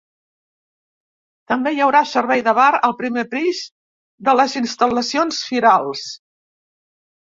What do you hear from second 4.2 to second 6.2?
de les instal·lacions firals.